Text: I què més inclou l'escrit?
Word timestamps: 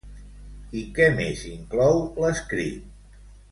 I 0.79 0.81
què 0.99 1.09
més 1.19 1.45
inclou 1.51 2.01
l'escrit? 2.25 3.23